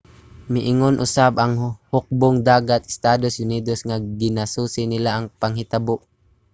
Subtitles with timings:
[0.53, 1.53] miingon usab ang
[1.91, 5.95] hukbong-dagat sa estados unidos nga ginasusi nila ang panghitabo